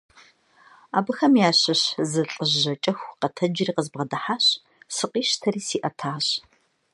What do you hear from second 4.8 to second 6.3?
сыкъищтэри сиӀэтащ.